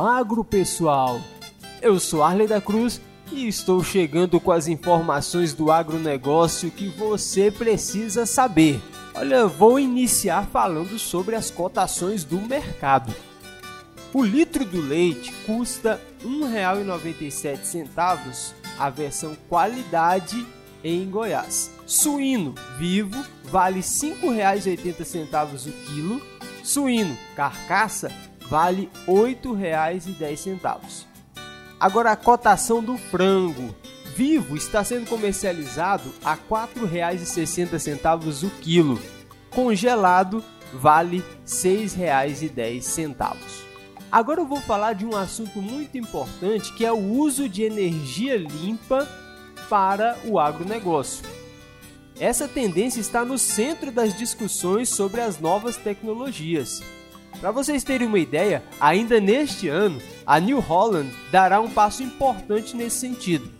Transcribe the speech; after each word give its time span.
agro, 0.00 0.44
pessoal. 0.44 1.20
Eu 1.80 2.00
sou 2.00 2.22
Arley 2.22 2.46
da 2.46 2.60
Cruz 2.60 3.00
e 3.32 3.48
estou 3.48 3.82
chegando 3.82 4.38
com 4.40 4.52
as 4.52 4.68
informações 4.68 5.52
do 5.52 5.70
agronegócio 5.70 6.70
que 6.70 6.88
você 6.88 7.50
precisa 7.50 8.24
saber. 8.26 8.80
Olha, 9.14 9.46
vou 9.46 9.78
iniciar 9.78 10.48
falando 10.52 10.98
sobre 10.98 11.36
as 11.36 11.50
cotações 11.50 12.24
do 12.24 12.40
mercado. 12.40 13.14
O 14.12 14.22
litro 14.22 14.64
do 14.64 14.80
leite 14.80 15.32
custa 15.44 16.00
R$ 16.22 16.28
1,97 16.28 18.52
a 18.78 18.90
versão 18.90 19.36
qualidade 19.48 20.46
em 20.82 21.08
Goiás. 21.10 21.70
Suíno 21.86 22.54
vivo 22.78 23.24
vale 23.44 23.76
R$ 23.76 23.82
5,80 23.82 25.66
o 25.66 25.72
quilo. 25.86 26.20
Suíno 26.62 27.16
carcaça 27.34 28.12
vale 28.48 28.88
R$ 29.06 29.12
8,10. 29.12 31.04
Agora 31.78 32.12
a 32.12 32.16
cotação 32.16 32.82
do 32.82 32.96
frango 32.96 33.74
vivo 34.14 34.56
está 34.56 34.82
sendo 34.84 35.08
comercializado 35.08 36.14
a 36.24 36.34
R$ 36.34 36.40
4,60 36.48 38.46
o 38.46 38.50
quilo. 38.60 39.02
Congelado 39.50 40.44
vale 40.72 41.18
R$ 41.18 41.24
6,10. 41.46 43.64
Agora 44.10 44.40
eu 44.40 44.46
vou 44.46 44.60
falar 44.60 44.92
de 44.92 45.04
um 45.04 45.16
assunto 45.16 45.60
muito 45.60 45.98
importante 45.98 46.72
que 46.74 46.86
é 46.86 46.92
o 46.92 46.98
uso 46.98 47.48
de 47.48 47.64
energia 47.64 48.36
limpa 48.36 49.08
para 49.68 50.16
o 50.24 50.38
agronegócio. 50.38 51.24
Essa 52.20 52.46
tendência 52.46 53.00
está 53.00 53.24
no 53.24 53.36
centro 53.36 53.90
das 53.90 54.16
discussões 54.16 54.88
sobre 54.88 55.20
as 55.20 55.40
novas 55.40 55.76
tecnologias. 55.76 56.80
Para 57.44 57.52
vocês 57.52 57.84
terem 57.84 58.08
uma 58.08 58.18
ideia, 58.18 58.62
ainda 58.80 59.20
neste 59.20 59.68
ano, 59.68 60.00
a 60.24 60.40
New 60.40 60.60
Holland 60.60 61.14
dará 61.30 61.60
um 61.60 61.68
passo 61.68 62.02
importante 62.02 62.74
nesse 62.74 63.00
sentido. 63.00 63.50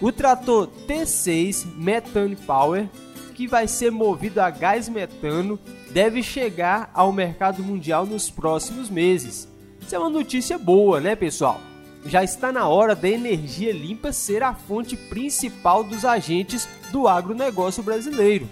O 0.00 0.10
trator 0.10 0.68
T6 0.88 1.64
Methane 1.76 2.34
Power, 2.34 2.88
que 3.36 3.46
vai 3.46 3.68
ser 3.68 3.92
movido 3.92 4.40
a 4.40 4.50
gás 4.50 4.88
metano, 4.88 5.56
deve 5.92 6.20
chegar 6.20 6.90
ao 6.92 7.12
mercado 7.12 7.62
mundial 7.62 8.04
nos 8.04 8.28
próximos 8.28 8.90
meses. 8.90 9.46
Isso 9.80 9.94
é 9.94 9.98
uma 10.00 10.10
notícia 10.10 10.58
boa, 10.58 11.00
né, 11.00 11.14
pessoal? 11.14 11.60
Já 12.06 12.24
está 12.24 12.50
na 12.50 12.66
hora 12.66 12.96
da 12.96 13.08
energia 13.08 13.72
limpa 13.72 14.10
ser 14.10 14.42
a 14.42 14.52
fonte 14.52 14.96
principal 14.96 15.84
dos 15.84 16.04
agentes 16.04 16.68
do 16.90 17.06
agronegócio 17.06 17.84
brasileiro. 17.84 18.48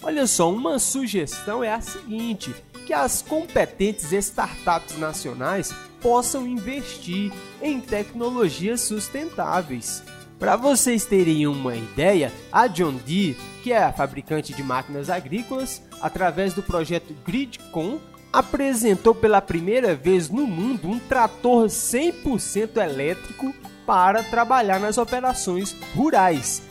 Olha 0.00 0.28
só, 0.28 0.48
uma 0.48 0.78
sugestão 0.78 1.64
é 1.64 1.72
a 1.72 1.80
seguinte: 1.80 2.54
que 2.88 2.94
as 2.94 3.20
competentes 3.20 4.12
startups 4.12 4.96
nacionais 4.96 5.74
possam 6.00 6.46
investir 6.46 7.30
em 7.60 7.82
tecnologias 7.82 8.80
sustentáveis. 8.80 10.02
Para 10.38 10.56
vocês 10.56 11.04
terem 11.04 11.46
uma 11.46 11.76
ideia, 11.76 12.32
a 12.50 12.66
John 12.66 12.94
Deere, 12.94 13.36
que 13.62 13.74
é 13.74 13.84
a 13.84 13.92
fabricante 13.92 14.54
de 14.54 14.62
máquinas 14.62 15.10
agrícolas, 15.10 15.82
através 16.00 16.54
do 16.54 16.62
projeto 16.62 17.14
GridCon, 17.26 18.00
apresentou 18.32 19.14
pela 19.14 19.42
primeira 19.42 19.94
vez 19.94 20.30
no 20.30 20.46
mundo 20.46 20.88
um 20.88 20.98
trator 20.98 21.66
100% 21.66 22.78
elétrico 22.78 23.54
para 23.84 24.22
trabalhar 24.22 24.80
nas 24.80 24.96
operações 24.96 25.76
rurais. 25.94 26.62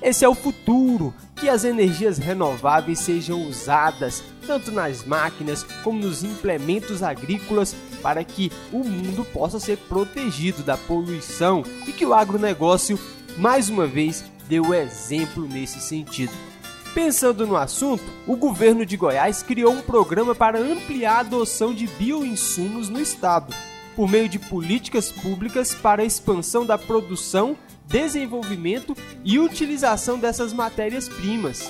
Esse 0.00 0.24
é 0.24 0.28
o 0.28 0.34
futuro, 0.34 1.12
que 1.34 1.50
as 1.50 1.64
energias 1.64 2.16
renováveis 2.16 2.98
sejam 3.00 3.42
usadas 3.42 4.24
tanto 4.46 4.70
nas 4.70 5.04
máquinas 5.04 5.64
como 5.82 5.98
nos 5.98 6.22
implementos 6.22 7.02
agrícolas 7.02 7.74
para 8.00 8.22
que 8.22 8.52
o 8.72 8.78
mundo 8.78 9.24
possa 9.24 9.58
ser 9.58 9.76
protegido 9.76 10.62
da 10.62 10.76
poluição 10.76 11.64
e 11.86 11.92
que 11.92 12.06
o 12.06 12.14
agronegócio, 12.14 12.98
mais 13.36 13.68
uma 13.68 13.86
vez, 13.86 14.24
dê 14.48 14.60
o 14.60 14.72
exemplo 14.72 15.46
nesse 15.46 15.80
sentido. 15.80 16.32
Pensando 16.94 17.46
no 17.46 17.56
assunto, 17.56 18.04
o 18.26 18.36
governo 18.36 18.86
de 18.86 18.96
Goiás 18.96 19.42
criou 19.42 19.72
um 19.72 19.82
programa 19.82 20.34
para 20.34 20.58
ampliar 20.58 21.16
a 21.16 21.20
adoção 21.20 21.74
de 21.74 21.86
bioinsumos 21.86 22.88
no 22.88 22.98
estado, 22.98 23.54
por 23.94 24.08
meio 24.08 24.28
de 24.28 24.38
políticas 24.38 25.12
públicas 25.12 25.74
para 25.74 26.02
a 26.02 26.06
expansão 26.06 26.64
da 26.64 26.78
produção, 26.78 27.56
desenvolvimento 27.86 28.96
e 29.22 29.38
utilização 29.38 30.18
dessas 30.18 30.52
matérias-primas. 30.52 31.68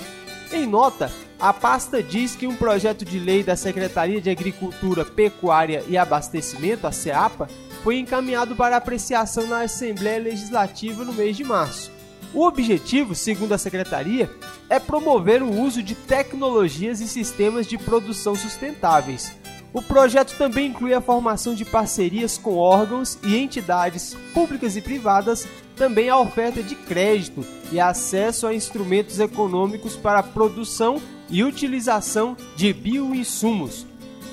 Em 0.51 0.65
nota, 0.65 1.11
a 1.39 1.51
pasta 1.51 2.01
diz 2.01 2.35
que 2.35 2.47
um 2.47 2.55
projeto 2.55 3.03
de 3.03 3.19
lei 3.19 3.43
da 3.43 3.55
Secretaria 3.55 4.21
de 4.21 4.29
Agricultura, 4.29 5.03
Pecuária 5.03 5.83
e 5.87 5.97
Abastecimento, 5.97 6.87
a 6.87 6.91
SEAPA, 6.91 7.49
foi 7.83 7.99
encaminhado 7.99 8.55
para 8.55 8.77
apreciação 8.77 9.45
na 9.45 9.61
Assembleia 9.61 10.19
Legislativa 10.19 11.03
no 11.03 11.13
mês 11.13 11.35
de 11.35 11.43
março. 11.43 11.91
O 12.33 12.45
objetivo, 12.45 13.13
segundo 13.13 13.53
a 13.53 13.57
secretaria, 13.57 14.29
é 14.69 14.79
promover 14.79 15.41
o 15.41 15.51
uso 15.51 15.83
de 15.83 15.95
tecnologias 15.95 17.01
e 17.01 17.07
sistemas 17.07 17.67
de 17.67 17.77
produção 17.77 18.35
sustentáveis. 18.35 19.33
O 19.73 19.81
projeto 19.81 20.35
também 20.37 20.67
inclui 20.67 20.93
a 20.93 21.01
formação 21.01 21.53
de 21.53 21.65
parcerias 21.65 22.37
com 22.37 22.55
órgãos 22.55 23.17
e 23.23 23.37
entidades 23.37 24.15
públicas 24.33 24.75
e 24.75 24.81
privadas, 24.81 25.47
também 25.77 26.09
a 26.09 26.17
oferta 26.17 26.61
de 26.61 26.75
crédito 26.75 27.45
e 27.71 27.79
acesso 27.79 28.47
a 28.47 28.53
instrumentos 28.53 29.19
econômicos 29.19 29.95
para 29.95 30.19
a 30.19 30.23
produção 30.23 31.01
e 31.29 31.43
utilização 31.43 32.35
de 32.55 32.73
bioinsumos, 32.73 33.85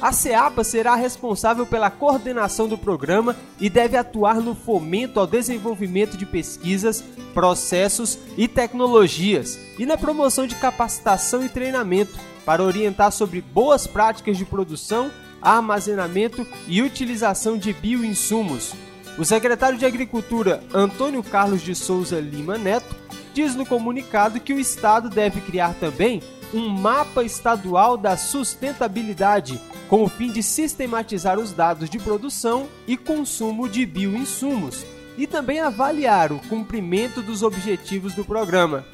a 0.04 0.12
SEAPA 0.12 0.62
será 0.64 0.94
responsável 0.94 1.64
pela 1.64 1.90
coordenação 1.90 2.68
do 2.68 2.76
programa 2.76 3.34
e 3.58 3.70
deve 3.70 3.96
atuar 3.96 4.36
no 4.36 4.54
fomento 4.54 5.18
ao 5.18 5.26
desenvolvimento 5.26 6.16
de 6.16 6.26
pesquisas, 6.26 7.02
processos 7.32 8.18
e 8.36 8.46
tecnologias 8.46 9.58
e 9.78 9.86
na 9.86 9.96
promoção 9.96 10.46
de 10.46 10.56
capacitação 10.56 11.42
e 11.42 11.48
treinamento 11.48 12.18
para 12.44 12.62
orientar 12.62 13.12
sobre 13.12 13.40
boas 13.40 13.86
práticas 13.86 14.36
de 14.36 14.44
produção, 14.44 15.10
armazenamento 15.40 16.46
e 16.68 16.82
utilização 16.82 17.56
de 17.56 17.72
bioinsumos. 17.72 18.74
O 19.16 19.24
secretário 19.24 19.78
de 19.78 19.86
Agricultura, 19.86 20.60
Antônio 20.72 21.22
Carlos 21.22 21.62
de 21.62 21.72
Souza 21.72 22.18
Lima 22.18 22.58
Neto, 22.58 22.96
diz 23.32 23.54
no 23.54 23.64
comunicado 23.64 24.40
que 24.40 24.52
o 24.52 24.58
Estado 24.58 25.08
deve 25.08 25.40
criar 25.40 25.74
também 25.74 26.20
um 26.52 26.68
mapa 26.68 27.22
estadual 27.22 27.96
da 27.96 28.16
sustentabilidade 28.16 29.60
com 29.88 30.02
o 30.02 30.08
fim 30.08 30.32
de 30.32 30.42
sistematizar 30.42 31.38
os 31.38 31.52
dados 31.52 31.88
de 31.88 31.98
produção 31.98 32.66
e 32.88 32.96
consumo 32.96 33.68
de 33.68 33.86
bioinsumos 33.86 34.84
e 35.16 35.28
também 35.28 35.60
avaliar 35.60 36.32
o 36.32 36.40
cumprimento 36.48 37.22
dos 37.22 37.44
objetivos 37.44 38.14
do 38.14 38.24
programa. 38.24 38.84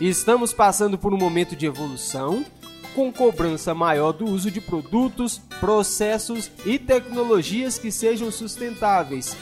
Estamos 0.00 0.52
passando 0.52 0.98
por 0.98 1.14
um 1.14 1.18
momento 1.18 1.54
de 1.54 1.66
evolução, 1.66 2.44
com 2.94 3.12
cobrança 3.12 3.74
maior 3.74 4.12
do 4.12 4.24
uso 4.24 4.50
de 4.50 4.60
produtos, 4.60 5.40
processos 5.60 6.50
e 6.66 6.78
tecnologias 6.80 7.78
que 7.78 7.92
sejam 7.92 8.30
sustentáveis, 8.30 9.36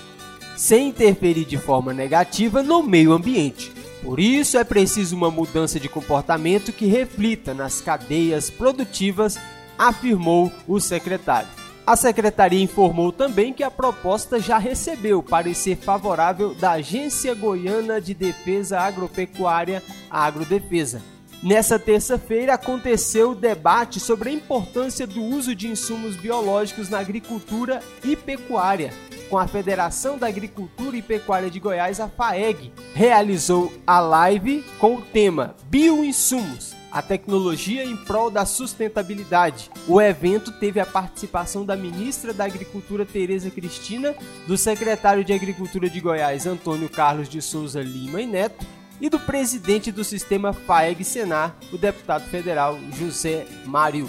sem 0.56 0.88
interferir 0.88 1.44
de 1.44 1.58
forma 1.58 1.92
negativa 1.92 2.62
no 2.62 2.82
meio 2.82 3.12
ambiente. 3.12 3.72
Por 4.02 4.18
isso 4.18 4.56
é 4.56 4.64
preciso 4.64 5.16
uma 5.16 5.30
mudança 5.30 5.78
de 5.78 5.88
comportamento 5.88 6.72
que 6.72 6.86
reflita 6.86 7.52
nas 7.52 7.80
cadeias 7.80 8.48
produtivas 8.48 9.38
afirmou 9.78 10.50
o 10.66 10.80
secretário. 10.80 11.48
A 11.86 11.94
secretaria 11.94 12.60
informou 12.60 13.12
também 13.12 13.52
que 13.52 13.62
a 13.62 13.70
proposta 13.70 14.40
já 14.40 14.58
recebeu 14.58 15.22
parecer 15.22 15.76
favorável 15.76 16.52
da 16.54 16.72
Agência 16.72 17.32
Goiana 17.34 18.00
de 18.00 18.12
Defesa 18.12 18.80
Agropecuária, 18.80 19.82
Agrodefesa. 20.10 21.15
Nessa 21.42 21.78
terça-feira 21.78 22.54
aconteceu 22.54 23.30
o 23.30 23.34
debate 23.34 24.00
sobre 24.00 24.30
a 24.30 24.32
importância 24.32 25.06
do 25.06 25.22
uso 25.22 25.54
de 25.54 25.68
insumos 25.68 26.16
biológicos 26.16 26.88
na 26.88 26.98
agricultura 26.98 27.82
e 28.02 28.16
pecuária, 28.16 28.92
com 29.28 29.36
a 29.38 29.46
Federação 29.46 30.16
da 30.16 30.28
Agricultura 30.28 30.96
e 30.96 31.02
Pecuária 31.02 31.50
de 31.50 31.60
Goiás, 31.60 32.00
a 32.00 32.08
FAEG, 32.08 32.72
realizou 32.94 33.72
a 33.86 34.00
live 34.00 34.64
com 34.78 34.96
o 34.96 35.02
tema 35.02 35.54
Bioinsumos 35.68 36.74
a 36.96 37.02
tecnologia 37.02 37.84
em 37.84 37.94
prol 37.94 38.30
da 38.30 38.46
sustentabilidade. 38.46 39.70
O 39.86 40.00
evento 40.00 40.50
teve 40.50 40.80
a 40.80 40.86
participação 40.86 41.62
da 41.62 41.76
ministra 41.76 42.32
da 42.32 42.46
Agricultura 42.46 43.04
Tereza 43.04 43.50
Cristina, 43.50 44.14
do 44.46 44.56
secretário 44.56 45.22
de 45.22 45.34
Agricultura 45.34 45.90
de 45.90 46.00
Goiás 46.00 46.46
Antônio 46.46 46.88
Carlos 46.88 47.28
de 47.28 47.42
Souza 47.42 47.82
Lima 47.82 48.22
e 48.22 48.26
Neto 48.26 48.64
e 49.00 49.08
do 49.08 49.18
presidente 49.18 49.92
do 49.92 50.02
sistema 50.04 50.52
FAEG 50.52 51.04
Senar, 51.04 51.56
o 51.72 51.78
deputado 51.78 52.24
federal 52.28 52.78
José 52.92 53.46
Mário. 53.64 54.08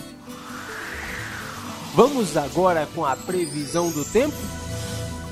Vamos 1.93 2.37
agora 2.37 2.87
com 2.93 3.05
a 3.05 3.15
previsão 3.15 3.91
do 3.91 4.05
tempo? 4.05 4.35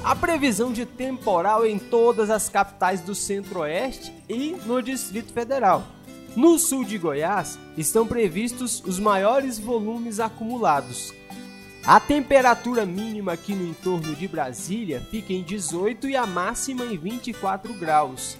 A 0.03 0.15
previsão 0.15 0.71
de 0.71 0.85
temporal 0.85 1.65
em 1.65 1.79
todas 1.79 2.29
as 2.29 2.49
capitais 2.49 3.01
do 3.01 3.15
Centro-Oeste 3.15 4.13
e 4.29 4.55
no 4.65 4.81
Distrito 4.81 5.31
Federal. 5.33 5.83
No 6.35 6.59
sul 6.59 6.83
de 6.83 6.97
Goiás 6.97 7.57
estão 7.77 8.05
previstos 8.05 8.83
os 8.85 8.99
maiores 8.99 9.57
volumes 9.57 10.19
acumulados. 10.19 11.13
A 11.85 11.99
temperatura 11.99 12.85
mínima 12.85 13.33
aqui 13.33 13.53
no 13.53 13.65
entorno 13.65 14.15
de 14.15 14.27
Brasília 14.27 15.01
fica 15.11 15.31
em 15.31 15.43
18 15.43 16.09
e 16.09 16.15
a 16.15 16.25
máxima 16.25 16.83
em 16.83 16.97
24 16.97 17.73
graus. 17.75 18.35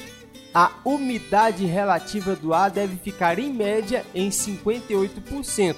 A 0.57 0.72
umidade 0.86 1.66
relativa 1.66 2.34
do 2.34 2.54
ar 2.54 2.72
deve 2.72 2.96
ficar 2.96 3.40
em 3.40 3.52
média 3.52 4.06
em 4.16 4.30
58%. 4.30 5.75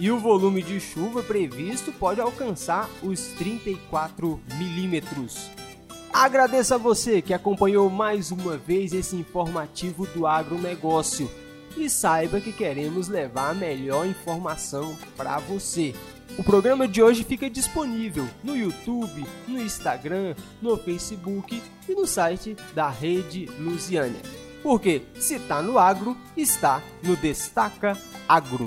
E 0.00 0.10
o 0.10 0.18
volume 0.18 0.60
de 0.60 0.80
chuva 0.80 1.22
previsto 1.22 1.92
pode 1.92 2.20
alcançar 2.20 2.90
os 3.00 3.28
34 3.38 4.40
milímetros. 4.58 5.48
Agradeço 6.12 6.74
a 6.74 6.78
você 6.78 7.22
que 7.22 7.32
acompanhou 7.32 7.88
mais 7.88 8.32
uma 8.32 8.56
vez 8.56 8.92
esse 8.92 9.14
informativo 9.14 10.04
do 10.08 10.26
agronegócio 10.26 11.30
e 11.76 11.88
saiba 11.88 12.40
que 12.40 12.52
queremos 12.52 13.08
levar 13.08 13.50
a 13.50 13.54
melhor 13.54 14.06
informação 14.06 14.96
para 15.16 15.38
você. 15.38 15.94
O 16.38 16.42
programa 16.42 16.88
de 16.88 17.02
hoje 17.02 17.24
fica 17.24 17.50
disponível 17.50 18.26
no 18.42 18.56
YouTube, 18.56 19.26
no 19.46 19.60
Instagram, 19.60 20.34
no 20.60 20.76
Facebook 20.76 21.62
e 21.88 21.94
no 21.94 22.06
site 22.06 22.56
da 22.74 22.88
Rede 22.88 23.46
Lusiânia. 23.58 24.20
Porque 24.62 25.02
se 25.18 25.34
está 25.34 25.60
no 25.60 25.78
agro, 25.78 26.16
está 26.36 26.80
no 27.02 27.16
Destaca 27.16 27.98
Agro. 28.28 28.66